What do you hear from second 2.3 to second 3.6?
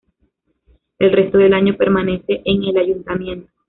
en el Ayuntamiento.